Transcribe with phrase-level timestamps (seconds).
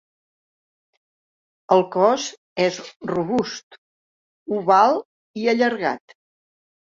[1.75, 2.25] El cos
[2.67, 2.79] és
[3.11, 3.77] robust,
[4.61, 4.99] oval
[5.43, 6.19] i allargat.